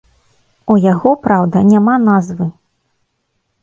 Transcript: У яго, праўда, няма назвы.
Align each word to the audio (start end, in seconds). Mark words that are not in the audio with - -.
У 0.73 0.77
яго, 0.85 1.13
праўда, 1.27 1.57
няма 1.75 1.95
назвы. 2.09 2.53